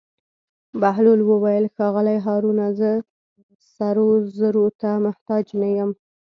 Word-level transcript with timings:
بهلول 0.81 1.19
وویل: 1.25 1.65
ښاغلی 1.75 2.17
هارونه 2.25 2.65
زه 2.79 2.91
سرو 3.75 4.07
زرو 4.37 4.65
ته 4.81 4.89
محتاج 5.05 5.45
نه 5.61 5.69
یم. 5.77 5.91